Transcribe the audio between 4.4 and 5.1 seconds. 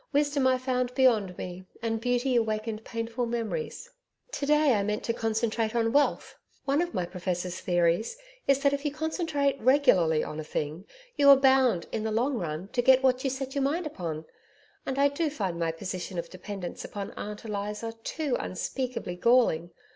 day I mean